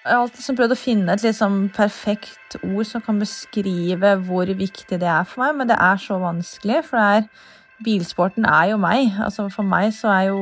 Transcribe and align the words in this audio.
Jeg 0.00 0.16
har 0.16 0.22
alltid 0.22 0.56
prøvd 0.56 0.72
å 0.72 0.80
finne 0.80 1.12
et 1.12 1.22
liksom 1.26 1.56
perfekt 1.76 2.54
ord 2.62 2.86
som 2.88 3.02
kan 3.04 3.18
beskrive 3.20 4.14
hvor 4.24 4.48
viktig 4.48 4.96
det 4.96 5.08
er 5.12 5.26
for 5.28 5.44
meg, 5.44 5.58
men 5.58 5.68
det 5.68 5.76
er 5.76 6.00
så 6.00 6.16
vanskelig, 6.22 6.78
for 6.88 7.00
er, 7.02 7.26
bilsporten 7.84 8.48
er 8.48 8.70
jo 8.72 8.78
meg. 8.80 9.12
Altså 9.20 9.50
For 9.52 9.66
meg 9.66 9.92
så 9.96 10.08
er 10.14 10.22
jo 10.30 10.40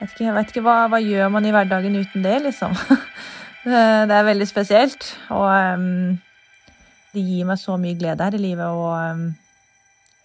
vet 0.00 0.10
ikke, 0.10 0.24
jeg 0.24 0.36
vet 0.40 0.50
ikke 0.50 0.64
hva, 0.66 0.76
hva 0.90 1.00
gjør 1.04 1.30
man 1.36 1.46
i 1.46 1.54
hverdagen 1.54 2.00
uten 2.00 2.26
det, 2.26 2.40
liksom. 2.48 2.74
Det 3.60 3.76
er 4.16 4.24
veldig 4.24 4.46
spesielt, 4.48 5.04
og 5.36 5.44
um, 5.76 6.14
det 7.12 7.20
gir 7.20 7.44
meg 7.44 7.60
så 7.60 7.74
mye 7.76 7.98
glede 8.00 8.24
her 8.24 8.32
i 8.38 8.40
livet, 8.40 8.64
og 8.72 8.94
um, 8.96 9.26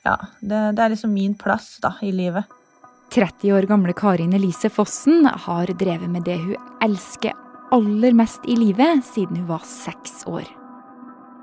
ja, 0.08 0.16
det, 0.40 0.62
det 0.78 0.86
er 0.86 0.94
liksom 0.96 1.12
min 1.12 1.36
plass 1.36 1.74
da, 1.84 1.98
i 2.00 2.16
livet. 2.16 2.48
30 3.12 3.52
år 3.60 3.68
gamle 3.68 3.92
Karin 3.92 4.32
Elise 4.40 4.72
Fossen 4.72 5.28
har 5.28 5.76
drevet 5.76 6.08
med 6.08 6.24
det 6.24 6.40
hun 6.46 6.56
elsker 6.88 7.36
aller 7.76 8.16
mest 8.16 8.46
i 8.48 8.56
livet 8.58 9.04
siden 9.06 9.42
hun 9.42 9.50
var 9.50 9.66
seks 9.68 10.24
år. 10.30 10.48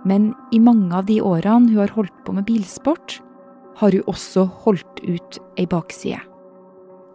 Men 0.08 0.32
i 0.54 0.58
mange 0.62 0.90
av 0.96 1.06
de 1.06 1.20
årene 1.22 1.70
hun 1.70 1.82
har 1.82 1.94
holdt 1.94 2.24
på 2.26 2.34
med 2.34 2.46
bilsport, 2.48 3.20
har 3.78 3.94
hun 3.94 4.10
også 4.10 4.46
holdt 4.64 5.02
ut 5.04 5.38
ei 5.60 5.66
bakside. 5.68 6.20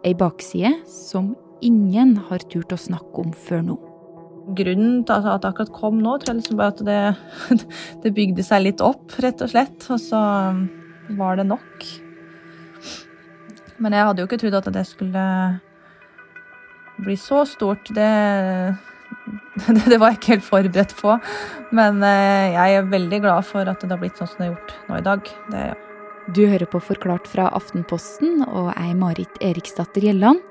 Ei 0.06 0.14
bakside 0.16 0.72
som 0.88 1.34
ingen 1.64 2.16
har 2.28 2.42
turt 2.50 2.72
å 2.72 2.80
snakke 2.80 3.24
om 3.24 3.34
før 3.34 3.64
nå. 3.66 3.78
Grunnen 4.56 5.02
til 5.04 5.28
at 5.28 5.42
det 5.42 5.50
akkurat 5.50 5.74
kom 5.76 5.98
nå, 6.00 6.16
tror 6.16 6.32
jeg 6.32 6.40
liksom 6.40 6.60
bare 6.60 6.72
at 6.72 6.84
det, 6.86 7.62
det 8.04 8.14
bygde 8.16 8.44
seg 8.46 8.64
litt 8.64 8.84
opp, 8.84 9.18
rett 9.20 9.42
og 9.44 9.52
slett. 9.52 9.88
Og 9.92 10.00
så 10.00 10.20
var 11.18 11.40
det 11.40 11.48
nok. 11.50 11.88
Men 13.78 13.94
jeg 13.94 14.08
hadde 14.08 14.22
jo 14.22 14.28
ikke 14.28 14.40
trodd 14.40 14.58
at 14.58 14.70
det 14.74 14.86
skulle 14.88 15.24
bli 17.04 17.16
så 17.20 17.44
stort. 17.46 17.90
Det 17.94 18.08
det 19.88 19.98
var 19.98 20.12
jeg 20.12 20.20
ikke 20.20 20.34
helt 20.36 20.46
forberedt 20.46 20.94
på. 20.98 21.18
Men 21.76 22.02
eh, 22.06 22.54
jeg 22.54 22.78
er 22.78 22.90
veldig 22.92 23.20
glad 23.26 23.46
for 23.48 23.68
at 23.68 23.84
det 23.84 23.92
har 23.92 24.02
blitt 24.02 24.20
sånn 24.20 24.30
som 24.30 24.42
det 24.42 24.48
er 24.48 24.54
gjort 24.54 24.74
nå 24.88 24.98
i 24.98 25.06
dag. 25.08 25.32
Det, 25.52 25.64
ja. 25.72 25.78
Du 26.28 26.42
hører 26.44 26.68
på 26.68 26.80
Forklart 26.84 27.24
fra 27.30 27.46
Aftenposten, 27.56 28.42
og 28.44 28.74
er 28.74 28.92
Marit 28.98 29.40
Eriksdatter 29.40 30.04
Gjelland. 30.04 30.42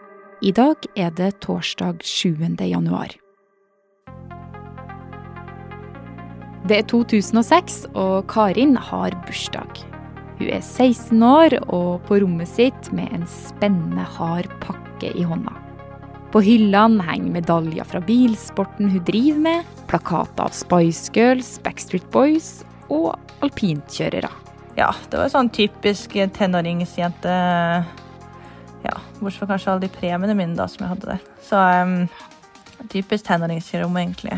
I 0.42 0.50
dag 0.54 0.86
er 0.98 1.12
det 1.18 1.36
torsdag 1.46 2.02
7. 2.06 2.34
januar. 2.66 3.14
Det 6.68 6.82
er 6.82 6.90
2006, 6.90 7.78
og 7.94 8.26
Karin 8.30 8.76
har 8.90 9.14
bursdag. 9.28 9.86
Hun 10.38 10.50
er 10.50 10.62
16 10.62 11.24
år 11.26 11.58
og 11.66 12.04
på 12.10 12.20
rommet 12.22 12.50
sitt 12.50 12.92
med 12.94 13.14
en 13.16 13.26
spennende, 13.30 14.06
hard 14.18 14.50
pakke 14.62 15.14
i 15.18 15.26
hånda. 15.26 15.57
På 16.38 16.42
hyllene 16.42 17.02
henger 17.02 17.32
medaljer 17.34 17.84
fra 17.90 17.98
bilsporten 18.06 18.92
hun 18.94 19.04
driver 19.04 19.40
med, 19.42 19.70
plakater 19.90 20.44
av 20.44 20.52
Spice 20.54 21.10
Girls, 21.16 21.48
Backstreet 21.66 22.06
Boys 22.14 22.60
og 22.94 23.16
alpintkjørere. 23.42 24.30
Ja, 24.78 24.92
det 25.10 25.18
var 25.18 25.32
sånn 25.34 25.50
typisk 25.50 26.14
tenåringsjente. 26.38 27.34
Ja, 28.86 28.94
bortsett 29.18 29.40
fra 29.40 29.50
kanskje 29.56 29.74
alle 29.74 29.86
de 29.88 29.90
premiene 29.96 30.38
mine 30.38 30.54
da, 30.60 30.70
som 30.70 30.86
jeg 30.86 30.92
hadde 30.92 31.10
der. 31.16 31.26
Så 31.48 31.58
um, 31.58 31.98
typisk 32.94 33.26
tenåringsrom, 33.32 33.98
egentlig. 33.98 34.38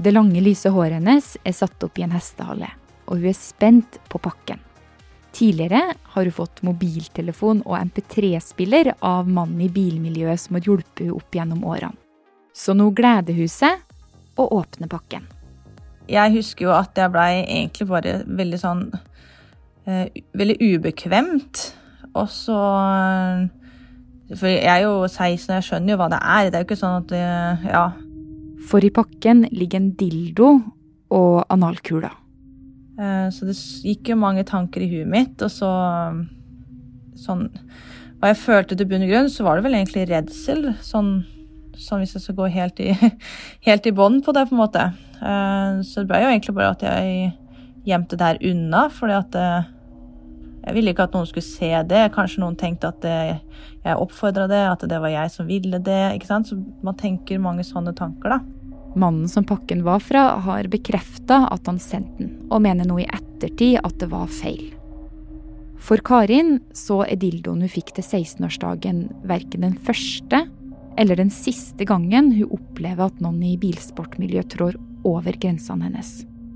Det 0.00 0.16
lange, 0.16 0.40
lyse 0.40 0.72
håret 0.72 1.02
hennes 1.02 1.34
er 1.44 1.58
satt 1.60 1.84
opp 1.84 2.00
i 2.00 2.08
en 2.08 2.16
hestehale, 2.16 2.72
og 3.04 3.20
hun 3.20 3.28
er 3.28 3.36
spent 3.36 4.00
på 4.08 4.24
pakken. 4.24 4.64
Tidligere 5.32 5.94
har 6.12 6.26
hun 6.26 6.34
fått 6.34 6.62
mobiltelefon 6.66 7.62
og 7.64 7.76
MP3-spiller 7.78 8.94
av 9.06 9.28
mannen 9.30 9.60
i 9.62 9.70
bilmiljøet 9.72 10.42
som 10.42 10.58
har 10.58 10.66
hjulpet 10.66 11.04
henne 11.04 11.16
opp 11.16 11.36
gjennom 11.36 11.62
årene. 11.64 11.96
Så 12.52 12.74
nå 12.74 12.90
gleder 12.96 13.36
hun 13.36 13.48
seg 13.50 13.78
og 14.40 14.56
åpner 14.58 14.90
pakken. 14.90 15.28
Jeg 16.10 16.34
husker 16.34 16.66
jo 16.66 16.74
at 16.74 16.98
jeg 16.98 17.12
blei 17.14 17.44
egentlig 17.44 17.86
bare 17.86 18.16
veldig 18.26 18.58
sånn 18.58 18.82
eh, 19.86 20.10
Veldig 20.34 20.56
ubekvemt. 20.58 21.68
Og 22.18 22.26
så 22.34 22.58
For 24.34 24.50
jeg 24.50 24.66
er 24.66 24.82
jo 24.82 25.06
16 25.06 25.46
og 25.52 25.56
jeg 25.56 25.66
skjønner 25.68 25.94
jo 25.94 26.00
hva 26.00 26.08
det 26.10 26.20
er. 26.20 26.48
Det 26.48 26.58
er 26.58 26.64
jo 26.64 26.68
ikke 26.68 26.82
sånn 26.82 27.02
at 27.04 27.12
det, 27.12 27.26
Ja. 27.70 27.86
For 28.68 28.84
i 28.84 28.90
pakken 28.92 29.46
ligger 29.50 29.80
en 29.80 29.92
dildo 29.98 30.50
og 31.10 31.44
analkuler. 31.50 32.12
Eh, 33.00 33.26
så 33.32 33.48
det 33.48 33.56
gikk 33.56 34.12
jo 34.12 34.20
mange 34.20 34.44
tanker 34.48 34.84
i 34.84 34.90
huet 34.90 35.08
mitt, 35.08 35.40
og 35.40 35.52
så 35.52 35.70
sånn 37.20 37.48
Hva 38.20 38.30
jeg 38.30 38.40
følte 38.40 38.76
til 38.76 38.88
bunn 38.88 39.04
og 39.06 39.12
grunn, 39.12 39.30
så 39.32 39.44
var 39.46 39.56
det 39.56 39.64
vel 39.64 39.78
egentlig 39.78 40.02
redsel. 40.10 40.74
Sånn, 40.84 41.22
sånn 41.80 42.02
hvis 42.02 42.12
jeg 42.18 42.26
skal 42.26 42.36
gå 42.36 42.50
helt 42.52 42.80
i, 42.84 42.90
helt 43.68 43.88
i 43.88 43.94
bånn 43.96 44.18
på 44.24 44.34
det, 44.36 44.44
på 44.50 44.56
en 44.56 44.60
måte. 44.60 44.82
Eh, 45.16 45.80
så 45.88 46.02
det 46.02 46.10
ble 46.10 46.20
jo 46.20 46.28
egentlig 46.28 46.56
bare 46.58 46.74
at 46.74 46.84
jeg 46.84 47.30
gjemte 47.88 48.18
det 48.20 48.28
her 48.28 48.42
unna, 48.50 48.82
fordi 48.92 49.16
at 49.16 49.40
eh, 49.40 49.70
jeg 50.66 50.76
ville 50.76 50.92
ikke 50.92 51.08
at 51.08 51.16
noen 51.16 51.30
skulle 51.30 51.48
se 51.48 51.72
det. 51.88 52.04
Kanskje 52.12 52.44
noen 52.44 52.60
tenkte 52.60 52.92
at 52.92 53.08
jeg 53.08 53.96
oppfordra 53.96 54.44
det, 54.50 54.60
at 54.68 54.84
det 54.92 55.00
var 55.00 55.14
jeg 55.14 55.32
som 55.32 55.48
ville 55.48 55.80
det. 55.80 56.02
ikke 56.18 56.28
sant? 56.28 56.52
Så 56.52 56.60
man 56.84 57.00
tenker 57.00 57.40
mange 57.40 57.64
sånne 57.64 57.96
tanker, 57.96 58.36
da. 58.36 58.59
Mannen 58.98 59.28
som 59.30 59.46
pakken 59.46 59.84
var 59.86 60.02
fra, 60.02 60.24
har 60.42 60.68
bekrefta 60.70 61.44
at 61.52 61.68
han 61.70 61.78
sendte 61.78 62.24
den, 62.24 62.32
og 62.50 62.62
mener 62.64 62.88
nå 62.88 62.98
i 63.02 63.08
ettertid 63.08 63.78
at 63.84 63.98
det 64.02 64.10
var 64.10 64.30
feil. 64.32 64.70
For 65.80 66.02
Karin 66.04 66.58
så 66.76 67.00
er 67.06 67.20
dildoen 67.20 67.62
hun 67.64 67.72
fikk 67.72 67.94
til 67.96 68.04
16-årsdagen 68.04 69.06
verken 69.28 69.64
den 69.64 69.78
første 69.80 70.44
eller 71.00 71.16
den 71.16 71.30
siste 71.32 71.86
gangen 71.88 72.32
hun 72.34 72.50
opplever 72.58 73.08
at 73.08 73.22
noen 73.24 73.40
i 73.46 73.56
bilsportmiljøet 73.60 74.50
trår 74.52 74.76
over 75.08 75.38
grensene 75.40 75.88
hennes. 75.88 76.10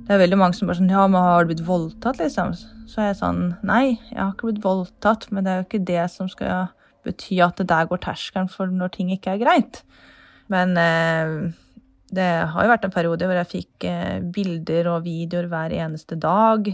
Det 0.05 0.13
er 0.13 0.21
veldig 0.21 0.37
mange 0.37 0.59
som 0.59 0.69
bare 0.69 0.83
sånn 0.83 0.93
Ja, 0.93 1.07
men 1.09 1.23
har 1.25 1.45
du 1.45 1.55
blitt 1.55 1.65
voldtatt, 1.65 2.19
liksom? 2.21 2.53
Så 2.91 3.01
er 3.01 3.13
jeg 3.13 3.21
sånn 3.23 3.45
Nei, 3.65 3.97
jeg 4.11 4.21
har 4.21 4.35
ikke 4.35 4.51
blitt 4.51 4.65
voldtatt, 4.65 5.31
men 5.33 5.47
det 5.47 5.53
er 5.53 5.63
jo 5.63 5.69
ikke 5.69 5.87
det 5.89 6.05
som 6.13 6.29
skal 6.29 6.67
bety 7.05 7.39
at 7.45 7.61
det 7.61 7.71
der 7.73 7.89
går 7.89 8.03
terskelen 8.05 8.51
for 8.53 8.69
når 8.69 8.93
ting 8.93 9.13
ikke 9.15 9.33
er 9.33 9.41
greit. 9.41 9.81
Men 10.53 10.77
eh, 10.81 11.33
det 12.13 12.31
har 12.53 12.65
jo 12.65 12.71
vært 12.71 12.85
en 12.87 12.95
periode 12.95 13.27
hvor 13.29 13.39
jeg 13.41 13.51
fikk 13.51 13.87
eh, 13.89 14.23
bilder 14.35 14.91
og 14.93 15.05
videoer 15.07 15.49
hver 15.51 15.75
eneste 15.75 16.19
dag 16.21 16.69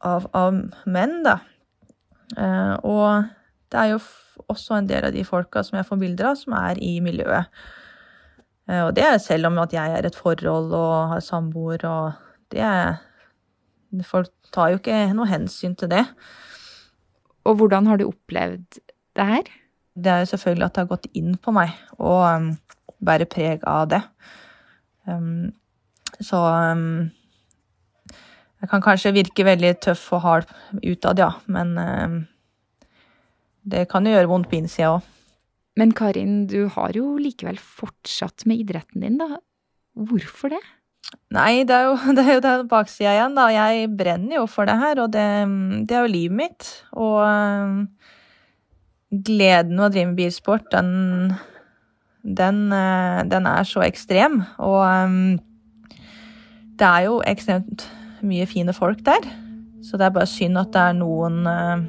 av, 0.00 0.28
av 0.32 0.60
menn, 0.90 1.18
da. 1.26 1.38
Eh, 2.36 2.74
og 2.86 3.26
det 3.72 3.80
er 3.80 3.90
jo 3.92 4.00
også 4.50 4.78
en 4.78 4.88
del 4.88 5.08
av 5.08 5.14
de 5.14 5.24
folka 5.26 5.62
som 5.66 5.78
jeg 5.78 5.88
får 5.88 6.00
bilder 6.00 6.30
av, 6.30 6.38
som 6.40 6.56
er 6.58 6.80
i 6.82 6.96
miljøet. 7.04 7.50
Eh, 8.68 8.82
og 8.86 8.94
det 8.96 9.04
er 9.06 9.18
selv 9.22 9.50
om 9.50 9.60
at 9.62 9.74
jeg 9.76 9.98
er 9.98 10.08
et 10.08 10.16
forhold 10.18 10.72
og 10.74 10.94
har 11.12 11.24
samboer, 11.24 11.84
og 11.88 12.54
det 12.54 12.64
er 12.64 13.02
Folk 14.02 14.32
tar 14.50 14.72
jo 14.72 14.80
ikke 14.80 14.96
noe 15.14 15.28
hensyn 15.30 15.76
til 15.78 15.86
det. 15.92 16.00
Og 17.46 17.60
hvordan 17.60 17.86
har 17.86 18.00
du 18.00 18.08
opplevd 18.08 18.80
det 19.14 19.26
her? 19.28 19.50
Det 19.94 20.10
er 20.10 20.24
jo 20.24 20.30
selvfølgelig 20.32 20.66
at 20.66 20.74
det 20.74 20.82
har 20.82 20.90
gått 20.90 21.06
inn 21.14 21.36
på 21.38 21.54
meg, 21.54 21.76
og 22.02 22.24
um, 22.26 22.48
bærer 23.06 23.30
preg 23.30 23.62
av 23.70 23.86
det. 23.92 24.00
Um, 25.10 25.52
så 26.22 26.40
um, 26.72 27.10
jeg 28.62 28.70
kan 28.70 28.84
kanskje 28.84 29.14
virke 29.16 29.46
veldig 29.46 29.74
tøff 29.84 30.06
og 30.16 30.22
hard 30.24 30.54
utad, 30.80 31.20
ja, 31.20 31.32
men 31.52 31.74
um, 31.76 32.20
det 33.64 33.86
kan 33.90 34.06
jo 34.06 34.14
gjøre 34.14 34.30
vondt 34.30 34.48
på 34.50 34.60
innsida 34.60 34.94
òg. 34.96 35.10
Men 35.74 35.90
Karin, 35.96 36.44
du 36.46 36.68
har 36.70 36.94
jo 36.94 37.16
likevel 37.18 37.58
fortsatt 37.58 38.46
med 38.46 38.62
idretten 38.62 39.02
din, 39.02 39.18
da. 39.18 39.40
Hvorfor 39.98 40.52
det? 40.54 40.62
Nei, 41.34 41.64
det 41.66 41.74
er 41.74 41.88
jo, 41.88 41.96
det 42.16 42.24
er 42.24 42.36
jo 42.36 42.44
den 42.44 42.68
baksida 42.70 43.14
igjen, 43.16 43.34
da. 43.38 43.48
Jeg 43.52 43.90
brenner 43.98 44.38
jo 44.38 44.44
for 44.50 44.70
det 44.70 44.76
her, 44.80 45.02
og 45.02 45.10
det, 45.16 45.26
det 45.88 45.96
er 45.96 46.06
jo 46.06 46.12
livet 46.14 46.38
mitt. 46.38 46.70
Og 46.94 47.18
gleden 49.14 49.76
ved 49.78 49.88
å 49.88 49.92
drive 49.92 50.12
med 50.12 50.20
bilsport, 50.20 50.70
den 50.72 51.34
den, 52.24 52.72
eh, 52.72 53.22
den 53.28 53.46
er 53.46 53.66
så 53.68 53.84
ekstrem. 53.84 54.40
Og 54.58 54.80
um, 54.82 55.38
det 56.80 56.88
er 56.88 57.06
jo 57.06 57.20
ekstremt 57.28 57.86
mye 58.24 58.46
fine 58.48 58.72
folk 58.72 59.04
der. 59.04 59.28
Så 59.84 60.00
det 60.00 60.08
er 60.08 60.16
bare 60.16 60.30
synd 60.30 60.58
at 60.58 60.72
det 60.72 60.80
er 60.80 60.96
noen, 60.96 61.44
uh, 61.44 61.84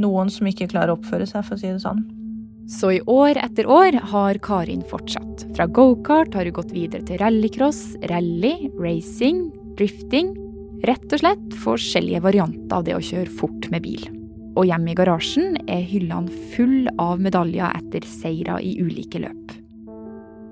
noen 0.00 0.30
som 0.30 0.46
ikke 0.46 0.70
klarer 0.70 0.94
å 0.94 1.00
oppføre 1.00 1.26
seg, 1.26 1.44
for 1.44 1.58
å 1.58 1.62
si 1.62 1.72
det 1.72 1.82
sånn. 1.82 2.04
Så 2.70 2.92
i 2.94 3.00
år 3.10 3.40
etter 3.42 3.66
år 3.66 3.98
har 4.12 4.38
Karin 4.46 4.84
fortsatt. 4.86 5.42
Fra 5.56 5.66
gokart 5.66 6.36
har 6.38 6.46
hun 6.46 6.54
gått 6.54 6.70
videre 6.70 7.02
til 7.02 7.18
rallycross, 7.18 7.82
rally, 8.12 8.70
racing, 8.78 9.48
drifting. 9.80 10.36
Rett 10.86 11.10
og 11.10 11.24
slett 11.24 11.58
forskjellige 11.64 12.22
varianter 12.24 12.78
av 12.78 12.86
det 12.86 12.94
å 12.94 13.02
kjøre 13.02 13.38
fort 13.42 13.66
med 13.74 13.82
bil. 13.84 14.06
Og 14.58 14.66
hjemme 14.66 14.92
i 14.92 14.98
garasjen 14.98 15.56
er 15.70 15.84
hyllene 15.86 16.32
full 16.54 16.90
av 16.98 17.20
medaljer 17.22 17.70
etter 17.78 18.06
seire 18.08 18.58
i 18.64 18.74
ulike 18.82 19.22
løp. 19.22 19.56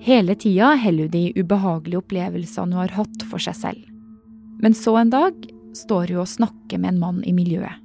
Hele 0.04 0.36
tida 0.38 0.76
holder 0.78 1.08
hun 1.08 1.14
de 1.14 1.24
ubehagelige 1.36 2.02
opplevelsene 2.02 2.70
hun 2.70 2.82
har 2.84 2.94
hatt 3.00 3.24
for 3.28 3.42
seg 3.42 3.56
selv. 3.58 3.84
Men 4.62 4.74
så 4.74 4.94
en 5.00 5.10
dag 5.10 5.34
står 5.76 6.12
hun 6.14 6.22
og 6.22 6.30
snakker 6.30 6.80
med 6.80 6.94
en 6.94 7.02
mann 7.02 7.22
i 7.26 7.34
miljøet. 7.34 7.82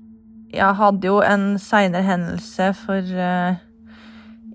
Jeg 0.53 0.77
hadde 0.77 1.09
jo 1.09 1.17
en 1.25 1.55
seinere 1.57 2.05
hendelse 2.05 2.67
for 2.77 3.13
uh, 3.17 3.57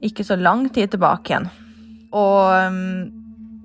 ikke 0.05 0.23
så 0.27 0.37
lang 0.39 0.69
tid 0.71 0.93
tilbake 0.93 1.33
igjen. 1.33 1.49
Og 2.15 2.71
um, 2.71 3.09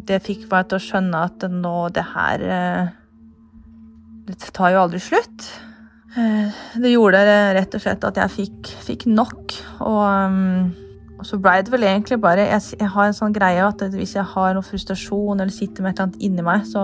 det 0.04 0.24
fikk 0.25 0.48
meg 0.51 0.68
til 0.68 0.80
å 0.80 0.84
skjønne 0.84 1.22
at 1.30 1.46
nå 1.54 1.75
det 1.94 2.04
her 2.10 2.44
uh, 2.50 2.89
Det 4.25 4.39
tar 4.56 4.74
jo 4.74 4.81
aldri 4.88 5.04
slutt. 5.04 5.46
Eh, 6.13 6.63
det 6.77 6.92
gjorde 6.94 7.21
rett 7.57 7.74
og 7.74 7.81
slett 7.81 8.04
at 8.06 8.18
jeg 8.21 8.33
fikk, 8.33 8.71
fikk 8.86 9.06
nok. 9.10 9.56
Og, 9.81 10.33
mm, 10.33 11.15
og, 11.18 11.24
så 11.25 11.39
blei 11.42 11.56
det 11.65 11.74
vel 11.74 11.86
egentlig 11.88 12.19
bare 12.21 12.45
jeg, 12.51 12.75
jeg, 12.77 12.89
har 12.94 13.10
en 13.10 13.18
sånn 13.18 13.33
greie 13.33 13.63
at 13.65 13.81
hvis 13.95 14.13
jeg 14.19 14.27
har 14.36 14.54
noe 14.54 14.65
frustrasjon 14.65 15.39
eller 15.39 15.54
sitter 15.54 15.86
med 15.86 15.94
et 15.94 16.01
eller 16.01 16.12
annet 16.12 16.27
inni 16.27 16.45
meg, 16.45 16.68
så 16.69 16.83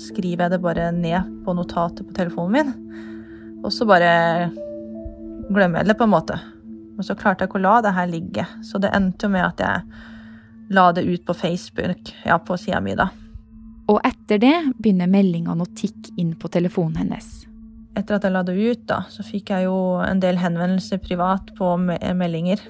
skriver 0.00 0.46
jeg 0.46 0.56
det 0.56 0.60
bare 0.64 0.90
ned 0.96 1.32
på 1.46 1.56
notatet 1.56 2.04
på 2.04 2.18
telefonen 2.18 2.58
min. 2.58 2.74
Og 3.64 3.72
så 3.72 3.88
bare 3.88 4.12
glemmer 5.48 5.80
jeg 5.80 5.90
det, 5.90 5.96
på 5.96 6.04
en 6.04 6.12
måte. 6.12 6.36
Men 6.96 7.06
så 7.06 7.16
klarte 7.16 7.44
jeg 7.44 7.50
ikke 7.50 7.60
å 7.62 7.64
la 7.64 7.80
det 7.84 7.96
her 7.96 8.10
ligge. 8.10 8.44
Så 8.64 8.80
det 8.82 8.92
endte 8.96 9.28
jo 9.28 9.32
med 9.32 9.46
at 9.46 9.62
jeg 9.62 10.76
la 10.76 10.90
det 10.92 11.06
ut 11.06 11.24
på 11.24 11.34
Facebook, 11.38 12.12
ja, 12.26 12.36
på 12.42 12.58
sida 12.60 12.82
mi, 12.82 12.96
da. 12.98 13.08
Og 13.86 14.00
etter 14.04 14.40
det 14.42 14.54
begynner 14.74 15.10
meldingene 15.10 15.62
å 15.62 15.74
tikke 15.78 16.16
inn 16.18 16.34
på 16.38 16.50
telefonen 16.50 17.04
hennes. 17.04 17.46
Etter 17.96 18.18
at 18.18 18.26
jeg 18.26 18.34
la 18.34 18.42
det 18.44 18.56
ut, 18.56 18.82
da, 18.88 19.02
så 19.08 19.24
fikk 19.24 19.54
jeg 19.54 19.66
jo 19.68 19.76
en 20.04 20.20
del 20.20 20.36
henvendelser 20.40 21.00
privat 21.00 21.48
på 21.56 21.70
meldinger 21.80 22.60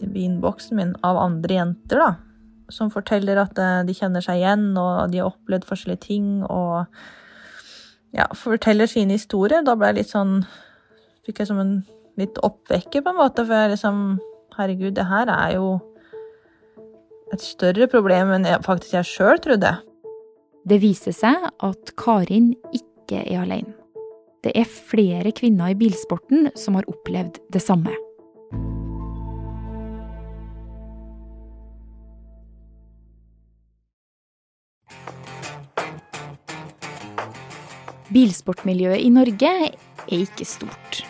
i 0.00 0.24
innboksen 0.24 0.78
min 0.78 0.94
av 1.04 1.18
andre 1.20 1.58
jenter, 1.58 2.00
da. 2.00 2.10
Som 2.72 2.92
forteller 2.92 3.40
at 3.42 3.58
eh, 3.58 3.80
de 3.84 3.96
kjenner 3.96 4.24
seg 4.24 4.40
igjen, 4.40 4.70
og 4.78 5.10
de 5.12 5.20
har 5.20 5.32
opplevd 5.32 5.66
forskjellige 5.68 6.04
ting. 6.06 6.28
Og 6.46 6.86
ja, 8.16 8.28
forteller 8.38 8.88
sine 8.88 9.18
historier. 9.18 9.64
Da 9.66 9.74
ble 9.76 9.90
jeg 9.90 10.02
litt 10.02 10.14
sånn 10.14 10.42
Fikk 11.26 11.42
jeg 11.42 11.50
som 11.50 11.58
en 11.60 11.72
litt 12.16 12.38
oppvekker, 12.40 13.02
på 13.04 13.12
en 13.12 13.18
måte. 13.18 13.44
For 13.44 13.52
jeg 13.52 13.74
liksom 13.74 13.98
Herregud, 14.56 14.94
det 14.96 15.04
her 15.10 15.30
er 15.30 15.52
jo 15.58 15.66
et 17.30 17.44
større 17.44 17.86
problem 17.92 18.32
enn 18.34 18.48
jeg, 18.48 18.62
faktisk 18.66 18.96
jeg 18.96 19.10
sjøl 19.10 19.42
trodde. 19.44 19.74
Det 20.66 20.80
viser 20.82 21.14
seg 21.16 21.46
at 21.66 21.92
Karin 22.00 22.54
ikke 22.74 23.22
er 23.26 23.44
alene. 23.44 23.79
Det 24.40 24.54
er 24.56 24.64
flere 24.64 25.34
kvinner 25.36 25.74
i 25.74 25.76
bilsporten 25.76 26.48
som 26.56 26.78
har 26.78 26.88
opplevd 26.88 27.42
det 27.52 27.60
samme. 27.60 27.92
Bilsportmiljøet 38.10 39.04
i 39.04 39.12
Norge 39.14 39.52
er 39.68 39.76
ikke 40.10 40.48
stort. 40.48 41.04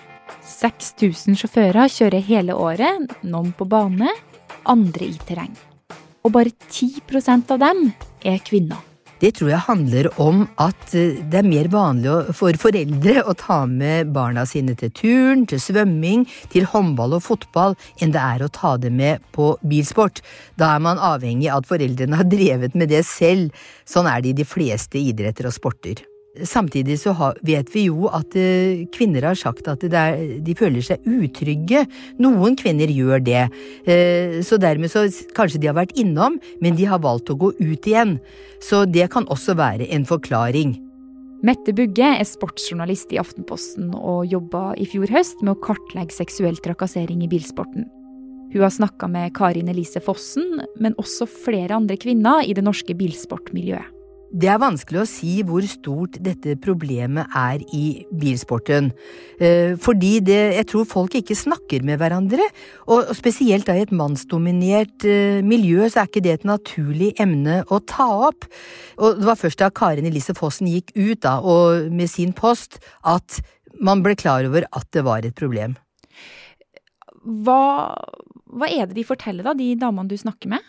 6000 0.45 1.39
sjåfører 1.41 1.89
kjører 1.89 2.27
hele 2.27 2.59
året, 2.59 3.09
noen 3.25 3.55
på 3.57 3.65
bane, 3.65 4.11
andre 4.69 5.09
i 5.09 5.17
terreng. 5.25 5.55
Og 6.27 6.35
bare 6.35 6.53
10% 6.69 7.55
av 7.55 7.63
dem 7.63 7.87
er 8.21 8.43
kvinner. 8.45 8.90
Det 9.21 9.35
tror 9.37 9.51
jeg 9.53 9.65
handler 9.67 10.07
om 10.23 10.47
at 10.63 10.95
eh, 10.97 11.19
det 11.29 11.43
er 11.43 11.49
mer 11.49 11.69
vanlig 11.73 12.33
for 12.37 12.57
foreldre 12.63 13.21
å 13.29 13.35
ta 13.37 13.59
med 13.69 14.15
barna 14.15 14.47
sine 14.49 14.73
til 14.81 14.93
turn, 14.97 15.45
til 15.51 15.61
svømming, 15.61 16.25
til 16.53 16.69
håndball 16.73 17.19
og 17.19 17.27
fotball, 17.27 17.77
enn 18.01 18.15
det 18.17 18.23
er 18.23 18.47
å 18.47 18.53
ta 18.55 18.77
dem 18.81 18.97
med 18.97 19.21
på 19.37 19.53
bilsport. 19.61 20.23
Da 20.57 20.73
er 20.77 20.85
man 20.89 21.03
avhengig 21.11 21.51
av 21.53 21.67
at 21.67 21.69
foreldrene 21.69 22.23
har 22.23 22.31
drevet 22.33 22.79
med 22.79 22.89
det 22.95 23.05
selv. 23.09 23.53
Sånn 23.85 24.09
er 24.09 24.25
det 24.25 24.33
i 24.33 24.41
de 24.41 24.49
fleste 24.49 24.97
idretter 25.01 25.51
og 25.51 25.57
sporter. 25.59 26.01
Samtidig 26.47 26.99
så 27.03 27.15
vet 27.47 27.71
vi 27.75 27.87
jo 27.89 28.09
at 28.13 28.35
eh, 28.39 28.85
kvinner 28.95 29.27
har 29.31 29.39
sagt 29.39 29.69
at 29.71 29.85
er, 29.89 30.19
de 30.41 30.57
føler 30.57 30.85
seg 30.85 31.07
utrygge. 31.09 31.85
Noen 32.23 32.57
kvinner 32.59 32.91
gjør 32.91 33.23
det. 33.25 33.47
Eh, 33.85 34.41
så 34.47 34.59
dermed 34.61 34.93
så 34.93 35.07
kanskje 35.37 35.61
de 35.63 35.71
har 35.71 35.79
vært 35.79 35.97
innom, 36.01 36.39
men 36.63 36.79
de 36.79 36.89
har 36.89 37.03
valgt 37.05 37.33
å 37.33 37.39
gå 37.41 37.53
ut 37.61 37.91
igjen. 37.91 38.19
Så 38.63 38.85
det 38.89 39.11
kan 39.13 39.29
også 39.33 39.57
være 39.59 39.89
en 39.95 40.07
forklaring. 40.09 40.77
Mette 41.47 41.73
Bugge 41.73 42.05
er 42.19 42.27
sportsjournalist 42.29 43.15
i 43.15 43.21
Aftenposten 43.21 43.95
og 43.97 44.27
jobba 44.29 44.75
i 44.77 44.85
fjor 44.89 45.09
høst 45.09 45.41
med 45.41 45.55
å 45.55 45.63
kartlegge 45.65 46.13
seksuell 46.13 46.61
trakassering 46.61 47.25
i 47.25 47.31
bilsporten. 47.33 47.89
Hun 48.51 48.67
har 48.67 48.75
snakka 48.75 49.09
med 49.09 49.33
Karin 49.39 49.71
Elise 49.71 50.03
Fossen, 50.05 50.61
men 50.77 50.97
også 51.01 51.29
flere 51.31 51.79
andre 51.79 51.97
kvinner 52.01 52.43
i 52.45 52.53
det 52.57 52.67
norske 52.67 52.97
bilsportmiljøet. 52.99 54.00
Det 54.31 54.47
er 54.47 54.61
vanskelig 54.63 55.01
å 55.03 55.09
si 55.11 55.41
hvor 55.43 55.65
stort 55.67 56.15
dette 56.23 56.55
problemet 56.63 57.33
er 57.35 57.65
i 57.75 58.05
bilsporten. 58.15 58.93
Eh, 59.43 59.75
fordi 59.83 60.13
det, 60.23 60.39
jeg 60.55 60.69
tror 60.71 60.87
folk 60.87 61.17
ikke 61.19 61.35
snakker 61.35 61.83
med 61.87 61.99
hverandre, 61.99 62.47
og 62.95 63.11
spesielt 63.19 63.67
da 63.67 63.75
i 63.75 63.83
et 63.83 63.95
mannsdominert 63.95 65.03
eh, 65.09 65.43
miljø 65.43 65.89
så 65.91 66.05
er 66.05 66.13
ikke 66.13 66.23
det 66.23 66.37
et 66.37 66.47
naturlig 66.47 67.11
emne 67.19 67.65
å 67.67 67.81
ta 67.83 68.07
opp. 68.31 68.47
Og 69.03 69.19
det 69.19 69.27
var 69.33 69.41
først 69.41 69.65
da 69.65 69.73
Karin 69.75 70.07
Elise 70.07 70.37
Fossen 70.39 70.71
gikk 70.71 70.95
ut 70.95 71.25
da, 71.27 71.41
og 71.43 71.91
med 71.91 72.13
sin 72.13 72.31
post 72.37 72.79
at 73.03 73.43
man 73.83 74.05
ble 74.07 74.15
klar 74.15 74.47
over 74.47 74.69
at 74.71 74.87
det 74.95 75.03
var 75.07 75.27
et 75.27 75.35
problem. 75.35 75.75
Hva, 77.21 77.63
hva 78.47 78.71
er 78.71 78.87
det 78.87 79.01
de 79.01 79.11
forteller, 79.11 79.43
da, 79.43 79.59
de 79.59 79.75
damene 79.81 80.11
du 80.11 80.15
snakker 80.21 80.55
med? 80.55 80.63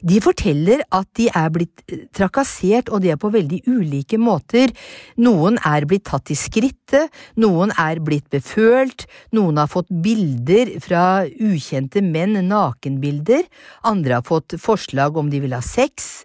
De 0.00 0.20
forteller 0.22 0.82
at 0.94 1.08
de 1.18 1.28
er 1.28 1.50
blitt 1.54 1.82
eh, 1.88 2.04
trakassert, 2.16 2.90
og 2.90 3.04
det 3.04 3.14
er 3.14 3.20
på 3.20 3.32
veldig 3.34 3.62
ulike 3.70 4.20
måter. 4.20 4.72
Noen 5.20 5.58
er 5.66 5.86
blitt 5.88 6.06
tatt 6.10 6.32
i 6.32 6.38
skrittet, 6.38 7.10
noen 7.40 7.74
er 7.78 8.02
blitt 8.04 8.28
befølt, 8.32 9.06
noen 9.36 9.60
har 9.60 9.70
fått 9.70 9.90
bilder 10.04 10.76
fra 10.82 11.24
ukjente 11.26 12.02
menn, 12.04 12.38
nakenbilder, 12.48 13.44
andre 13.86 14.20
har 14.20 14.26
fått 14.26 14.58
forslag 14.60 15.18
om 15.20 15.30
de 15.32 15.42
vil 15.44 15.56
ha 15.56 15.62
sex. 15.64 16.24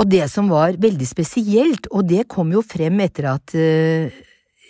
Og 0.00 0.08
det 0.08 0.24
som 0.32 0.48
var 0.48 0.78
veldig 0.80 1.06
spesielt, 1.06 1.88
og 1.92 2.06
det 2.08 2.24
kom 2.32 2.52
jo 2.54 2.62
frem 2.64 3.02
etter 3.04 3.28
at 3.34 3.52
uh, 3.52 4.22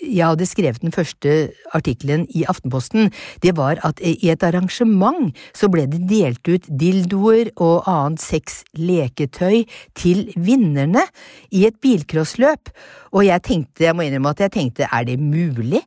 jeg 0.03 0.27
hadde 0.27 0.49
skrevet 0.49 0.83
den 0.83 0.95
første 0.95 1.53
artikkelen 1.77 2.27
i 2.35 2.45
Aftenposten, 2.51 3.13
det 3.43 3.55
var 3.57 3.81
at 3.87 4.01
i 4.03 4.31
et 4.33 4.43
arrangement 4.47 5.31
så 5.57 5.71
ble 5.73 5.87
det 5.91 6.03
delt 6.11 6.43
ut 6.49 6.67
dildoer 6.69 7.53
og 7.57 7.89
annet 7.91 8.23
sexleketøy 8.25 9.63
til 9.99 10.27
vinnerne 10.37 11.07
i 11.55 11.67
et 11.69 11.79
bilcrossløp, 11.83 12.73
og 13.13 13.27
jeg 13.29 13.45
tenkte, 13.47 13.87
jeg 13.87 13.97
må 13.97 14.07
innrømme 14.07 14.35
at 14.35 14.47
jeg 14.47 14.57
tenkte, 14.59 14.91
er 14.91 15.09
det 15.09 15.19
mulig? 15.21 15.85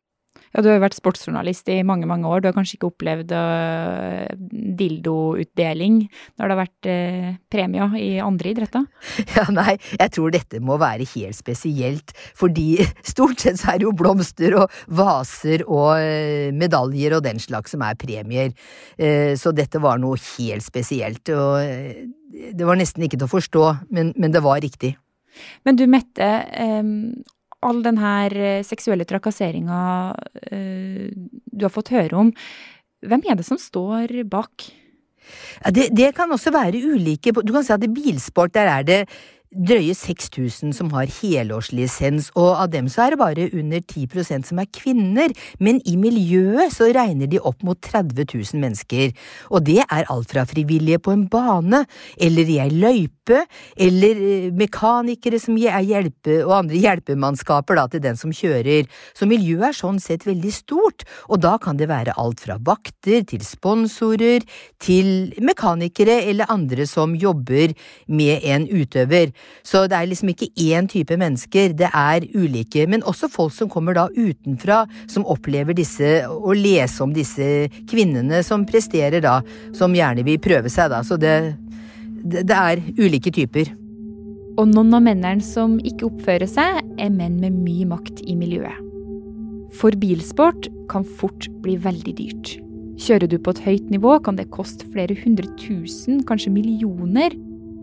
Ja, 0.56 0.62
du 0.64 0.70
har 0.70 0.78
jo 0.78 0.86
vært 0.86 0.96
sportsjournalist 0.96 1.68
i 1.68 1.82
mange, 1.84 2.08
mange 2.08 2.30
år. 2.32 2.40
Du 2.40 2.48
har 2.48 2.56
kanskje 2.56 2.78
ikke 2.78 2.88
opplevd 2.88 3.34
uh, 3.36 4.24
dildoutdeling 4.80 5.98
når 6.40 6.46
det 6.46 6.54
har 6.54 6.62
vært 6.62 6.88
uh, 6.88 7.28
premie 7.52 7.88
i 8.00 8.10
andre 8.24 8.54
idretter? 8.54 8.86
Ja, 9.36 9.44
nei, 9.52 9.74
jeg 10.00 10.14
tror 10.16 10.32
dette 10.32 10.62
må 10.64 10.78
være 10.80 11.08
helt 11.12 11.36
spesielt, 11.36 12.14
fordi 12.40 12.80
stort 13.12 13.44
sett 13.44 13.60
så 13.60 13.74
er 13.74 13.82
det 13.82 13.90
jo 13.90 13.96
blomster 14.00 14.56
og 14.62 14.80
vaser 14.96 15.66
og 15.68 16.00
uh, 16.00 16.56
medaljer 16.56 17.18
og 17.18 17.26
den 17.28 17.42
slags 17.44 17.76
som 17.76 17.84
er 17.84 17.98
premier, 18.00 18.54
så 19.36 19.52
dette 19.56 19.80
var 19.82 19.98
noe 20.00 20.20
helt 20.38 20.64
spesielt, 20.64 21.28
og 21.34 21.58
det 22.56 22.68
var 22.68 22.78
nesten 22.78 23.04
ikke 23.04 23.18
til 23.18 23.28
å 23.28 23.32
forstå, 23.32 23.64
men, 23.96 24.12
men 24.22 24.32
det 24.32 24.44
var 24.46 24.62
riktig. 24.64 24.94
Men 25.68 25.80
du 25.80 25.84
Mette, 25.90 26.30
all 27.66 27.82
den 27.86 28.00
her 28.02 28.36
eh, 28.36 28.64
seksuelle 28.66 29.08
trakasseringa 29.08 29.82
uh, 30.54 31.06
du 31.46 31.66
har 31.66 31.74
fått 31.74 31.94
høre 31.96 32.20
om, 32.26 32.32
hvem 33.06 33.24
er 33.30 33.40
det 33.40 33.46
som 33.48 33.60
står 33.62 34.24
bak? 34.30 34.70
Ja, 35.64 35.72
det, 35.74 35.90
det, 35.98 36.12
kan 36.18 36.30
også 36.32 36.52
være 36.54 36.78
ulike 36.86 37.32
Du 37.34 37.50
kan 37.50 37.64
si 37.66 37.74
at 37.74 37.82
i 37.82 37.90
bilsport 37.90 38.54
der 38.54 38.70
er 38.70 38.84
det 38.86 39.00
drøye 39.56 39.96
6000 39.96 40.74
som 40.76 40.92
har 40.94 41.10
helårslisens, 41.12 42.32
og 42.36 42.52
av 42.60 42.72
dem 42.74 42.90
så 42.92 43.06
er 43.06 43.16
det 43.16 43.22
bare 43.22 43.48
under 43.56 43.82
10% 43.82 44.50
som 44.50 44.60
er 44.62 44.70
kvinner, 44.76 45.34
men 45.64 45.80
i 45.88 45.96
miljøet 46.00 46.74
så 46.76 46.90
regner 46.96 47.30
de 47.32 47.40
opp 47.40 47.64
mot 47.66 47.80
30 47.80 48.28
000 48.28 48.62
mennesker, 48.62 49.14
og 49.50 49.66
det 49.68 49.82
er 49.86 50.10
alt 50.12 50.34
fra 50.34 50.46
frivillige 50.50 51.00
på 51.00 51.14
en 51.16 51.28
bane, 51.32 51.86
eller 52.20 52.52
i 52.52 52.60
ei 52.64 52.72
løype, 52.74 53.42
eller 53.82 54.20
eh, 54.22 54.50
mekanikere 54.54 55.40
som 55.42 55.58
er 55.58 55.82
hjelpe, 55.88 56.42
og 56.44 56.58
andre 56.60 56.82
hjelpemannskaper 56.82 57.80
da, 57.80 57.88
til 57.90 58.04
den 58.04 58.20
som 58.20 58.34
kjører, 58.36 58.90
så 59.16 59.30
miljøet 59.30 59.72
er 59.72 59.80
sånn 59.80 60.02
sett 60.04 60.28
veldig 60.28 60.54
stort, 60.54 61.08
og 61.30 61.42
da 61.46 61.56
kan 61.62 61.80
det 61.80 61.90
være 61.92 62.18
alt 62.22 62.44
fra 62.44 62.60
vakter 62.62 63.24
til 63.30 63.46
sponsorer, 63.46 64.46
til 64.84 65.32
mekanikere 65.42 66.20
eller 66.30 66.52
andre 66.52 66.86
som 66.90 67.16
jobber 67.18 67.74
med 68.12 68.44
en 68.46 68.68
utøver. 68.70 69.32
Så 69.66 69.86
det 69.90 69.98
er 69.98 70.10
liksom 70.10 70.30
ikke 70.32 70.52
én 70.62 70.90
type 70.90 71.18
mennesker, 71.18 71.74
det 71.78 71.90
er 71.90 72.26
ulike. 72.38 72.86
Men 72.90 73.06
også 73.08 73.30
folk 73.34 73.54
som 73.56 73.72
kommer 73.72 73.98
da 73.98 74.08
utenfra, 74.14 74.84
som 75.12 75.26
opplever 75.26 75.78
disse, 75.78 76.20
og 76.30 76.54
leser 76.60 77.06
om 77.08 77.16
disse 77.16 77.48
kvinnene 77.90 78.44
som 78.46 78.68
presterer 78.70 79.24
da, 79.26 79.40
som 79.74 79.96
gjerne 79.96 80.26
vil 80.28 80.42
prøve 80.42 80.70
seg, 80.70 80.92
da. 80.94 81.02
Så 81.06 81.18
det, 81.22 81.56
det, 82.22 82.46
det 82.46 82.60
er 82.60 82.84
ulike 83.00 83.34
typer. 83.34 83.74
Og 84.56 84.70
noen 84.72 84.94
av 84.96 85.04
mennene 85.04 85.44
som 85.44 85.80
ikke 85.84 86.08
oppfører 86.12 86.48
seg, 86.48 86.84
er 87.02 87.12
menn 87.12 87.42
med 87.42 87.58
mye 87.66 87.88
makt 87.90 88.22
i 88.24 88.38
miljøet. 88.40 88.78
For 89.76 89.92
bilsport 90.00 90.70
kan 90.92 91.04
fort 91.20 91.50
bli 91.66 91.76
veldig 91.82 92.14
dyrt. 92.16 92.54
Kjører 93.02 93.28
du 93.28 93.36
på 93.44 93.52
et 93.52 93.60
høyt 93.66 93.90
nivå, 93.92 94.14
kan 94.24 94.38
det 94.40 94.48
koste 94.56 94.88
flere 94.94 95.18
hundre 95.20 95.50
tusen, 95.60 96.22
kanskje 96.24 96.54
millioner, 96.56 97.36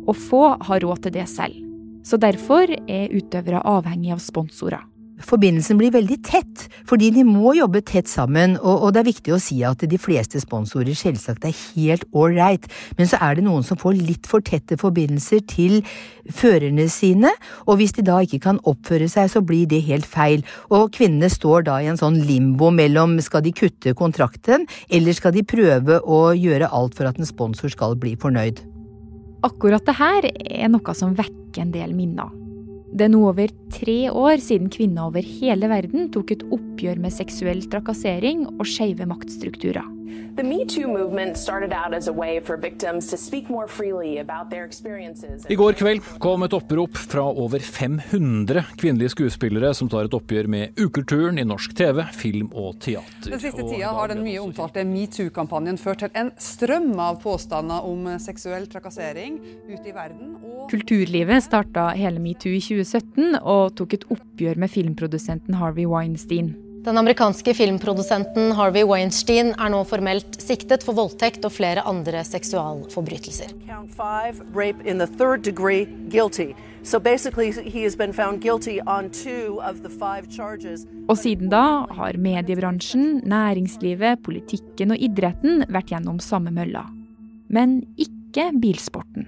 Og 0.07 0.17
få 0.19 0.45
har 0.69 0.83
råd 0.85 1.05
til 1.07 1.17
det 1.19 1.29
selv. 1.31 1.59
Så 2.03 2.19
derfor 2.19 2.71
er 2.91 3.13
utøvere 3.15 3.63
avhengig 3.63 4.11
av 4.15 4.23
sponsorer 4.23 4.83
forbindelsen 5.27 5.79
blir 5.81 5.93
veldig 5.95 6.19
tett, 6.27 6.67
fordi 6.89 7.11
de 7.15 7.25
må 7.27 7.55
jobbe 7.57 7.83
tett 7.87 8.11
sammen, 8.11 8.57
og, 8.61 8.87
og, 8.87 8.89
det 8.95 9.03
er 9.03 9.09
viktig 9.11 9.35
å 9.35 9.41
si 9.43 9.61
at 9.67 9.85
de 9.89 10.01
fleste 10.01 10.41
sponsorer 10.43 10.97
selvsagt 10.99 11.47
er 11.49 11.57
helt 11.75 12.05
ålreit, 12.17 12.69
men 12.99 13.11
så 13.11 13.21
er 13.23 13.39
det 13.39 13.47
noen 13.47 13.67
som 13.67 13.81
får 13.81 13.99
litt 13.99 14.29
for 14.31 14.45
tette 14.45 14.79
forbindelser 14.81 15.45
til 15.51 15.81
førerne 16.33 16.89
sine, 16.93 17.33
og 17.67 17.81
hvis 17.81 17.97
de 17.99 18.07
da 18.07 18.21
ikke 18.25 18.43
kan 18.49 18.61
oppføre 18.69 19.09
seg, 19.13 19.31
så 19.33 19.45
blir 19.47 19.69
det 19.71 19.83
helt 19.89 20.09
feil, 20.09 20.45
og 20.71 20.93
kvinnene 20.97 21.31
står 21.33 21.69
da 21.71 21.79
i 21.83 21.91
en 21.93 22.01
sånn 22.01 22.21
limbo 22.27 22.73
mellom 22.75 23.19
skal 23.25 23.45
de 23.47 23.55
kutte 23.57 23.97
kontrakten, 23.99 24.67
eller 24.93 25.19
skal 25.19 25.35
de 25.37 25.47
prøve 25.47 26.03
å 26.03 26.25
gjøre 26.37 26.71
alt 26.73 26.99
for 26.99 27.11
at 27.11 27.21
en 27.21 27.29
sponsor 27.29 27.73
skal 27.73 27.99
bli 28.01 28.17
fornøyd. 28.21 28.63
Akkurat 29.43 29.85
det 29.87 29.97
her 29.99 30.29
er 30.31 30.71
noe 30.71 30.95
som 30.95 31.17
vekker 31.19 31.65
en 31.65 31.75
del 31.75 31.97
minner. 31.99 32.31
Det 32.93 33.07
er 33.07 33.13
nå 33.15 33.23
over 33.25 33.49
tre 33.73 33.95
år 34.13 34.43
siden 34.45 34.69
kvinner 34.73 35.09
over 35.09 35.25
hele 35.25 35.71
verden 35.73 36.11
tok 36.13 36.35
et 36.35 36.45
oppgjør 36.53 37.01
med 37.01 37.15
seksuell 37.17 37.65
trakassering 37.73 38.45
og 38.53 38.67
skeive 38.69 39.09
maktstrukturer. 39.09 39.89
The 40.37 40.43
metoo 40.43 40.89
movement 40.89 41.37
started 41.37 41.73
out 41.73 41.95
as 41.95 42.09
a 42.09 42.13
way 42.13 42.41
for 42.41 42.57
victims 42.57 43.07
to 43.11 43.17
speak 43.17 43.51
more 43.51 43.69
freely 43.69 44.19
about 44.19 44.51
their 44.51 44.65
experiences. 44.65 45.45
I 45.49 45.55
går 45.55 45.73
kveld 45.77 46.07
kom 46.25 46.43
et 46.47 46.55
opprop 46.57 46.97
fra 46.97 47.25
over 47.29 47.61
500 47.61 48.63
kvinnelige 48.81 49.13
skuespillere 49.13 49.75
som 49.77 49.91
tar 49.93 50.09
et 50.09 50.17
oppgjør 50.17 50.49
med 50.49 50.81
ukulturen 50.81 51.37
i 51.37 51.45
norsk 51.45 51.75
TV, 51.77 52.01
film 52.17 52.49
og 52.53 52.79
teater. 52.81 53.29
Den 53.29 53.43
siste 53.45 53.61
tida 53.61 53.93
har 53.93 54.09
den 54.13 54.23
mye 54.25 54.41
omtalte 54.41 54.87
metoo-kampanjen 54.89 55.81
ført 55.81 56.01
til 56.07 56.17
en 56.17 56.33
strøm 56.41 56.95
av 56.97 57.21
påstander 57.21 57.85
om 57.89 58.09
seksuell 58.17 58.65
trakassering 58.73 59.37
ute 59.69 59.85
i 59.85 59.93
verden. 59.93 60.39
Og 60.41 60.73
Kulturlivet 60.73 61.45
starta 61.45 61.91
hele 61.99 62.25
metoo 62.25 62.57
i 62.57 62.63
2017 62.65 62.82
og 63.43 63.77
tok 63.79 63.95
et 63.99 64.05
oppgjør 64.11 64.61
med 64.63 64.71
filmprodusenten 64.73 65.55
Harvey 65.61 65.87
Weinstein. 65.87 66.55
Den 66.83 66.99
amerikanske 66.99 67.53
filmprodusenten 67.55 68.57
Harvey 68.59 68.83
Weinstein 68.83 69.53
er 69.55 69.71
nå 69.71 69.85
formelt 69.87 70.35
siktet 70.43 70.83
for 70.83 70.99
voldtekt 70.99 71.45
og 71.47 71.53
flere 71.55 71.85
andre 71.87 72.25
seksualforbrytelser. 72.27 73.53
Og 81.07 81.21
siden 81.23 81.53
da 81.55 81.67
har 82.01 82.19
mediebransjen, 82.19 83.07
næringslivet, 83.31 84.25
politikken 84.27 84.97
og 84.97 85.07
idretten 85.07 85.63
vært 85.71 85.95
gjennom 85.95 86.19
samme 86.19 86.51
mølla. 86.51 86.89
Men 87.47 87.85
ikke 87.95 88.51
bilsporten. 88.59 89.22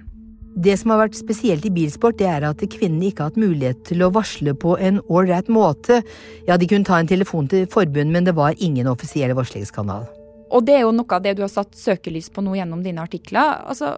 Det 0.55 0.77
som 0.79 0.93
har 0.93 1.01
vært 1.01 1.17
spesielt 1.19 1.65
i 1.67 1.71
bilsport, 1.75 2.15
det 2.15 2.29
er 2.31 2.45
at 2.47 2.61
kvinnene 2.71 3.09
ikke 3.09 3.25
har 3.25 3.33
hatt 3.33 3.39
mulighet 3.41 3.81
til 3.89 4.05
å 4.05 4.11
varsle 4.15 4.53
på 4.55 4.77
en 4.79 5.01
ålreit 5.11 5.49
måte. 5.51 5.99
Ja, 6.47 6.55
de 6.55 6.69
kunne 6.71 6.87
ta 6.87 7.01
en 7.01 7.09
telefon 7.09 7.49
til 7.51 7.65
forbundet, 7.71 8.13
men 8.15 8.27
det 8.27 8.37
var 8.37 8.55
ingen 8.63 8.87
offisiell 8.87 9.35
varslingskanal. 9.35 10.07
Og 10.55 10.63
det 10.63 10.77
er 10.77 10.85
jo 10.85 10.93
noe 10.95 11.17
av 11.17 11.25
det 11.25 11.33
du 11.35 11.43
har 11.43 11.51
satt 11.51 11.75
søkelys 11.75 12.29
på 12.31 12.43
nå 12.45 12.55
gjennom 12.55 12.85
dine 12.85 13.03
artikler. 13.03 13.65
Altså, 13.67 13.97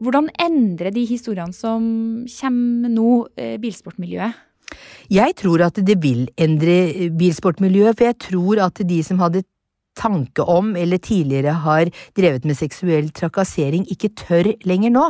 hvordan 0.00 0.30
endrer 0.40 0.94
de 0.94 1.04
historiene 1.04 1.52
som 1.52 1.84
kommer 2.38 2.94
nå, 2.94 3.10
eh, 3.36 3.58
bilsportmiljøet? 3.60 4.46
Jeg 5.10 5.34
tror 5.36 5.66
at 5.66 5.84
det 5.84 5.98
vil 6.00 6.28
endre 6.38 7.10
bilsportmiljøet, 7.18 7.98
for 7.98 8.06
jeg 8.06 8.18
tror 8.22 8.66
at 8.70 8.80
de 8.86 9.02
som 9.04 9.18
hadde 9.18 9.42
tanke 10.00 10.44
om 10.48 10.74
eller 10.80 11.00
tidligere 11.02 11.58
har 11.66 11.92
drevet 12.16 12.48
med 12.48 12.58
seksuell 12.58 13.12
trakassering, 13.14 13.86
ikke 13.92 14.14
tør 14.24 14.52
lenger 14.66 14.94
nå. 14.96 15.06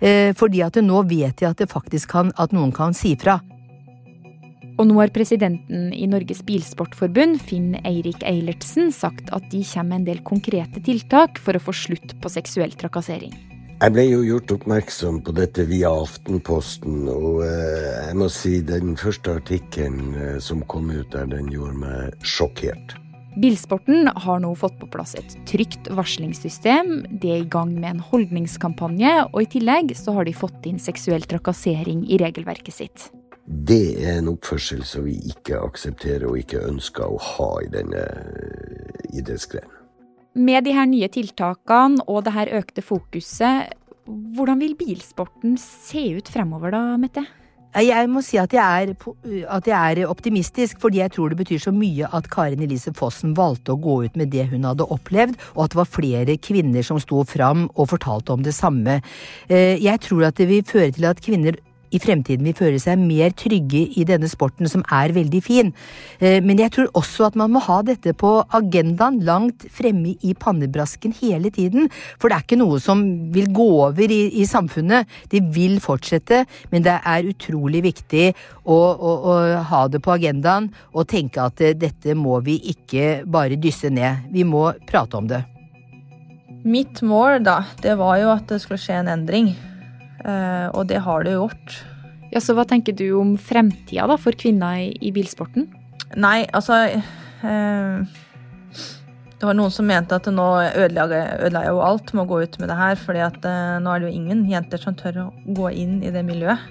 Eh, 0.00 0.32
fordi 0.36 0.64
at 0.66 0.80
nå 0.80 1.04
vet 1.10 1.40
de 1.40 1.50
at 1.50 1.60
det 1.60 1.70
faktisk 1.70 2.16
kan, 2.16 2.34
at 2.40 2.56
noen 2.56 2.72
kan 2.74 2.96
si 2.96 3.14
fra. 3.20 3.40
Og 4.80 4.86
nå 4.88 4.96
har 4.96 5.12
presidenten 5.12 5.90
i 5.92 6.06
Norges 6.08 6.40
Bilsportforbund, 6.48 7.36
Finn 7.44 7.74
Eirik 7.84 8.22
Eilertsen, 8.24 8.88
sagt 8.96 9.28
at 9.36 9.44
de 9.52 9.60
kommer 9.74 9.90
med 9.90 9.98
en 9.98 10.08
del 10.08 10.22
konkrete 10.24 10.80
tiltak 10.86 11.36
for 11.42 11.56
å 11.56 11.60
få 11.60 11.74
slutt 11.76 12.16
på 12.22 12.32
seksuell 12.32 12.72
trakassering. 12.80 13.34
Jeg 13.80 13.94
ble 13.96 14.06
jo 14.10 14.22
gjort 14.24 14.52
oppmerksom 14.56 15.22
på 15.24 15.32
dette 15.36 15.64
via 15.68 15.88
Aftenposten, 16.02 17.06
og 17.08 17.42
eh, 17.44 18.08
jeg 18.10 18.16
må 18.20 18.28
si 18.32 18.58
den 18.64 18.96
første 19.00 19.38
artikkelen 19.40 20.16
eh, 20.16 20.34
som 20.40 20.64
kom 20.68 20.88
ut 20.92 21.12
der, 21.12 21.28
den 21.28 21.48
gjorde 21.52 21.76
meg 21.80 22.24
sjokkert. 22.24 22.96
Bilsporten 23.36 24.08
har 24.16 24.40
nå 24.42 24.50
fått 24.58 24.74
på 24.80 24.88
plass 24.90 25.14
et 25.14 25.36
trygt 25.46 25.86
varslingssystem, 25.94 27.04
de 27.22 27.30
er 27.30 27.42
i 27.44 27.48
gang 27.50 27.70
med 27.76 27.90
en 27.92 28.02
holdningskampanje, 28.02 29.12
og 29.30 29.38
i 29.44 29.50
tillegg 29.52 29.94
så 29.98 30.16
har 30.16 30.26
de 30.26 30.34
fått 30.34 30.66
inn 30.66 30.80
seksuell 30.82 31.22
trakassering 31.30 32.02
i 32.10 32.18
regelverket 32.18 32.74
sitt. 32.74 33.06
Det 33.46 34.02
er 34.02 34.18
en 34.18 34.32
oppførsel 34.32 34.82
som 34.86 35.06
vi 35.06 35.16
ikke 35.30 35.58
aksepterer 35.62 36.26
og 36.26 36.40
ikke 36.42 36.64
ønsker 36.66 37.06
å 37.06 37.20
ha 37.36 37.50
i 37.62 37.70
denne 37.70 38.02
idrettsgrenen. 39.14 39.76
Med 40.38 40.62
de 40.66 40.74
her 40.74 40.86
nye 40.86 41.08
tiltakene 41.10 42.04
og 42.06 42.24
det 42.26 42.34
her 42.34 42.50
økte 42.60 42.82
fokuset, 42.86 43.72
hvordan 44.06 44.62
vil 44.62 44.76
bilsporten 44.78 45.56
se 45.58 46.04
ut 46.18 46.30
fremover 46.30 46.74
da, 46.74 46.82
Mette? 46.98 47.24
Jeg 47.70 48.08
må 48.10 48.18
si 48.26 48.38
at 48.40 48.50
jeg, 48.50 48.82
er, 48.82 49.46
at 49.46 49.68
jeg, 49.68 49.78
er, 50.02 50.08
optimistisk, 50.10 50.80
fordi 50.82 50.98
jeg 50.98 51.12
tror 51.14 51.30
det 51.30 51.38
betyr 51.38 51.60
så 51.62 51.72
mye 51.74 52.08
at 52.10 52.26
Karin 52.32 52.64
Elise 52.66 52.90
Fossen 52.98 53.36
valgte 53.38 53.76
å 53.76 53.78
gå 53.78 54.00
ut 54.08 54.18
med 54.18 54.32
det 54.34 54.48
hun 54.50 54.66
hadde 54.66 54.88
opplevd, 54.90 55.38
og 55.54 55.64
at 55.64 55.74
det 55.74 55.78
var 55.78 55.92
flere 55.94 56.38
kvinner 56.42 56.82
som 56.86 56.98
sto 56.98 57.22
fram 57.22 57.68
og 57.76 57.92
fortalte 57.92 58.34
om 58.34 58.42
det 58.42 58.56
samme. 58.56 58.98
Eh, 59.46 59.78
jeg 59.78 60.02
tror 60.02 60.26
at 60.26 60.40
det 60.40 60.48
vil 60.50 60.66
føre 60.66 60.90
til 60.96 61.06
at 61.06 61.22
kvinner 61.22 61.60
i 61.90 62.00
fremtiden 62.02 62.46
vil 62.46 62.56
føle 62.56 62.80
seg 62.82 63.00
mer 63.02 63.34
trygge 63.36 63.82
i 63.98 64.06
denne 64.08 64.28
sporten, 64.30 64.68
som 64.70 64.84
er 64.94 65.14
veldig 65.16 65.42
fin. 65.44 65.72
Eh, 66.20 66.38
men 66.44 66.60
jeg 66.62 66.74
tror 66.74 66.90
også 66.98 67.28
at 67.30 67.38
man 67.38 67.52
må 67.54 67.62
ha 67.64 67.80
dette 67.86 68.14
på 68.18 68.32
agendaen 68.56 69.20
langt 69.26 69.66
fremme 69.74 70.14
i 70.26 70.34
pannebrasken 70.38 71.14
hele 71.20 71.52
tiden. 71.54 71.90
For 72.18 72.30
det 72.30 72.38
er 72.38 72.46
ikke 72.46 72.60
noe 72.60 72.80
som 72.82 73.04
vil 73.34 73.50
gå 73.54 73.68
over 73.86 74.10
i, 74.12 74.22
i 74.40 74.46
samfunnet. 74.48 75.08
Det 75.32 75.42
vil 75.54 75.78
fortsette, 75.82 76.44
men 76.72 76.86
det 76.86 76.98
er 76.98 77.30
utrolig 77.30 77.84
viktig 77.90 78.26
å, 78.64 78.76
å, 78.76 79.14
å 79.32 79.38
ha 79.70 79.86
det 79.90 80.02
på 80.04 80.14
agendaen 80.14 80.70
og 80.94 81.08
tenke 81.10 81.42
at 81.42 81.62
eh, 81.64 81.76
dette 81.78 82.16
må 82.18 82.40
vi 82.46 82.58
ikke 82.74 83.22
bare 83.30 83.58
dysse 83.60 83.90
ned. 83.92 84.30
Vi 84.34 84.46
må 84.46 84.70
prate 84.88 85.18
om 85.18 85.30
det. 85.30 85.44
Mitt 86.60 87.00
mål, 87.00 87.38
da, 87.46 87.62
det 87.80 87.94
var 87.96 88.18
jo 88.20 88.32
at 88.34 88.50
det 88.50 88.60
skulle 88.60 88.80
skje 88.82 88.98
en 89.00 89.08
endring. 89.08 89.54
Eh, 90.24 90.68
og 90.76 90.88
det 90.90 91.00
har 91.04 91.24
det 91.24 91.36
gjort. 91.36 91.76
Ja, 92.30 92.40
Så 92.40 92.54
hva 92.54 92.66
tenker 92.68 92.94
du 92.96 93.06
om 93.18 93.36
fremtida 93.40 94.16
for 94.20 94.36
kvinner 94.38 94.78
i, 94.78 94.90
i 95.02 95.12
bilsporten? 95.14 95.68
Nei, 96.20 96.44
altså 96.56 96.76
eh, 96.90 98.02
Det 99.40 99.46
var 99.46 99.56
noen 99.56 99.72
som 99.72 99.86
mente 99.86 100.16
at 100.18 100.26
nå 100.30 100.46
ødela 100.78 101.62
jo 101.68 101.80
alt 101.84 102.12
med 102.14 102.24
å 102.24 102.30
gå 102.30 102.42
ut 102.44 102.58
med 102.60 102.70
det 102.70 102.78
her, 102.78 102.98
fordi 103.00 103.22
at 103.24 103.46
eh, 103.48 103.78
nå 103.82 103.92
er 103.92 104.02
det 104.02 104.10
jo 104.10 104.18
ingen 104.20 104.44
jenter 104.50 104.82
som 104.82 104.98
tør 104.98 105.24
å 105.24 105.30
gå 105.56 105.70
inn 105.72 106.00
i 106.04 106.12
det 106.14 106.24
miljøet. 106.26 106.68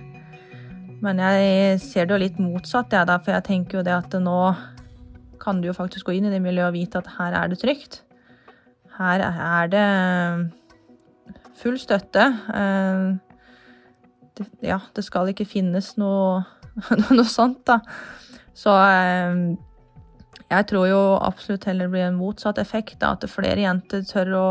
Men 1.00 1.22
jeg 1.24 1.80
ser 1.80 2.06
det 2.06 2.16
jo 2.16 2.24
litt 2.26 2.40
motsatt, 2.44 2.92
jeg, 2.92 3.08
da, 3.08 3.16
for 3.24 3.32
jeg 3.32 3.48
tenker 3.48 3.80
jo 3.80 3.86
det 3.88 3.96
at 3.96 4.16
nå 4.20 4.40
kan 5.40 5.62
du 5.62 5.70
jo 5.70 5.76
faktisk 5.76 6.10
gå 6.10 6.18
inn 6.18 6.28
i 6.28 6.34
det 6.34 6.42
miljøet 6.44 6.68
og 6.68 6.76
vite 6.76 7.00
at 7.00 7.08
her 7.16 7.38
er 7.40 7.52
det 7.52 7.62
trygt. 7.62 8.02
Her 9.00 9.24
er 9.24 9.72
det 9.72 9.86
full 11.60 11.80
støtte. 11.80 12.26
Eh, 12.52 13.29
det, 14.40 14.48
ja, 14.66 14.80
det 14.96 15.04
skal 15.06 15.30
ikke 15.32 15.48
finnes 15.48 15.94
noe, 16.00 16.42
noe 17.06 17.28
sånt, 17.28 17.62
da. 17.68 17.80
Så 18.58 18.74
eh, 18.74 19.44
jeg 20.50 20.66
tror 20.72 20.88
jo 20.90 21.02
absolutt 21.22 21.68
heller 21.70 21.86
det 21.86 21.94
blir 21.94 22.08
en 22.08 22.18
motsatt 22.18 22.58
effekt. 22.58 22.98
Da, 23.02 23.14
at 23.14 23.30
flere 23.30 23.62
jenter 23.62 24.02
tør 24.08 24.34
å 24.40 24.50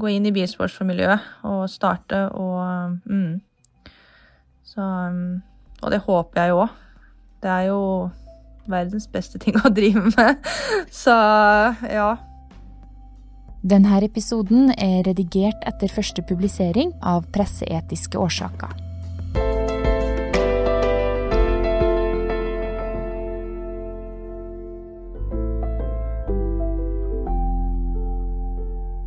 gå 0.00 0.08
inn 0.12 0.26
i 0.28 0.32
bilsportsmiljøet 0.34 1.46
og 1.48 1.64
starte 1.70 2.26
og 2.36 2.98
mm. 3.08 3.40
Så 4.72 4.82
Og 5.82 5.90
det 5.92 5.98
håper 6.06 6.40
jeg 6.40 6.52
jo 6.52 6.60
òg. 6.62 6.76
Det 7.42 7.50
er 7.50 7.64
jo 7.68 7.80
verdens 8.70 9.08
beste 9.10 9.38
ting 9.42 9.58
å 9.58 9.72
drive 9.74 10.12
med. 10.14 10.46
Så 11.02 11.12
ja. 11.90 12.12
Denne 13.62 14.00
episoden 14.02 14.72
er 14.74 15.04
redigert 15.06 15.60
etter 15.70 15.86
første 15.86 16.22
publisering 16.26 16.90
av 16.98 17.28
presseetiske 17.30 18.18
årsaker. 18.18 18.72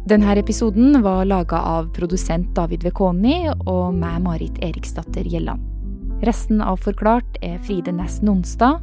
Denne 0.08 0.38
episoden 0.40 1.02
var 1.04 1.26
laga 1.28 1.60
av 1.60 1.92
produsent 1.92 2.54
David 2.56 2.88
Vekoni 2.88 3.50
og 3.66 3.92
meg, 3.98 4.22
Marit 4.24 4.64
Eriksdatter 4.64 5.28
Gjelland. 5.28 5.60
Resten 6.24 6.64
av 6.64 6.80
Forklart 6.80 7.42
er 7.44 7.60
Fride 7.68 7.92
Næss 7.92 8.22
Nonstad, 8.24 8.80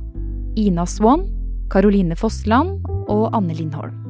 Ina 0.58 0.84
Swann, 0.84 1.24
Karoline 1.72 2.18
Fossland 2.18 2.82
og 3.08 3.30
Anne 3.32 3.56
Lindholm. 3.56 4.01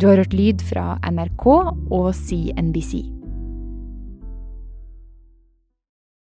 Du 0.00 0.06
har 0.08 0.16
hørt 0.16 0.32
lyd 0.32 0.62
fra 0.64 0.94
NRK 1.12 1.46
og 1.92 2.14
CNBC. 2.16 3.19